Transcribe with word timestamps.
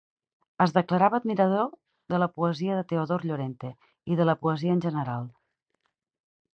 Es 0.63 0.71
declarava 0.77 1.19
admirador 1.23 1.67
de 2.15 2.21
la 2.25 2.29
poesia 2.39 2.79
de 2.79 2.87
Teodor 2.95 3.29
Llorente 3.31 3.73
i 4.15 4.21
de 4.23 4.31
la 4.31 4.39
poesia 4.45 4.77
en 4.79 4.85
general. 4.89 5.33